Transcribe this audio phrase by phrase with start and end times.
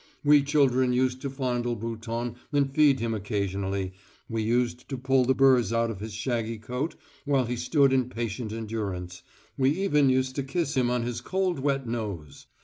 [0.23, 3.93] We children used to fondle Bouton and feed him occasionally,
[4.27, 8.09] we used to pull the burrs out of his shaggy coat while he stood in
[8.09, 9.21] patient endurance,
[9.59, 12.47] we even used to kiss him on his cold, wet nose.